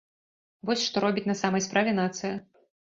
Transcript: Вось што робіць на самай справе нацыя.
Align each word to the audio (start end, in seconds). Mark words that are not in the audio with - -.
Вось 0.69 0.87
што 0.87 1.05
робіць 1.07 1.27
на 1.35 1.37
самай 1.43 1.67
справе 1.69 1.97
нацыя. 2.03 2.33